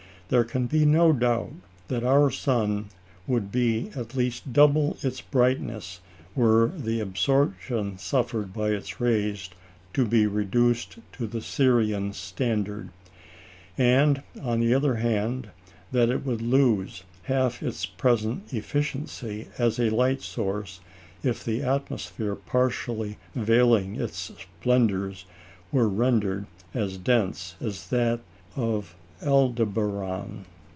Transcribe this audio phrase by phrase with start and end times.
[0.31, 1.51] There can be no doubt
[1.89, 2.87] that our sun
[3.27, 3.53] would
[3.97, 5.99] at least double its brightness
[6.35, 9.49] were the absorption suffered by its rays
[9.93, 12.91] to be reduced to the Sirian standard;
[13.77, 15.49] and, on the other hand,
[15.91, 20.79] that it would lose half its present efficiency as a light source
[21.23, 25.25] if the atmosphere partially veiling its splendours
[25.73, 28.21] were rendered as dense as that
[28.55, 30.45] of Aldebaran.